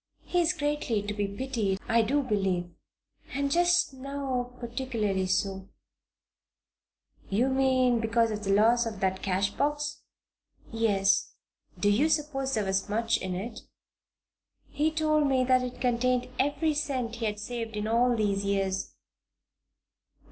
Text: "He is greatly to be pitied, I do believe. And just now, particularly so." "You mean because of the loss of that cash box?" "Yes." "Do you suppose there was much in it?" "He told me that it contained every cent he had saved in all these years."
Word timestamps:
"He 0.23 0.41
is 0.41 0.53
greatly 0.53 1.03
to 1.03 1.13
be 1.13 1.27
pitied, 1.27 1.79
I 1.87 2.01
do 2.01 2.23
believe. 2.23 2.71
And 3.35 3.51
just 3.51 3.93
now, 3.93 4.55
particularly 4.59 5.27
so." 5.27 5.69
"You 7.29 7.49
mean 7.49 7.99
because 7.99 8.31
of 8.31 8.43
the 8.43 8.49
loss 8.51 8.87
of 8.87 8.99
that 9.01 9.21
cash 9.21 9.51
box?" 9.51 10.01
"Yes." 10.71 11.35
"Do 11.79 11.87
you 11.87 12.09
suppose 12.09 12.55
there 12.55 12.65
was 12.65 12.89
much 12.89 13.17
in 13.19 13.35
it?" 13.35 13.59
"He 14.69 14.89
told 14.89 15.27
me 15.27 15.43
that 15.43 15.61
it 15.61 15.79
contained 15.79 16.29
every 16.39 16.73
cent 16.73 17.17
he 17.17 17.25
had 17.27 17.37
saved 17.37 17.75
in 17.77 17.87
all 17.87 18.15
these 18.15 18.43
years." 18.43 18.95